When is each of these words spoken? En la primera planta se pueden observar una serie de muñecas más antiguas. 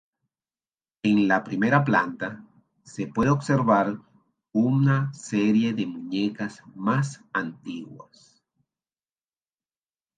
En 1.03 1.27
la 1.27 1.43
primera 1.43 1.83
planta 1.85 2.43
se 2.81 3.05
pueden 3.05 3.33
observar 3.33 3.99
una 4.51 5.13
serie 5.13 5.75
de 5.75 5.85
muñecas 5.85 6.63
más 6.73 7.23
antiguas. 7.33 8.41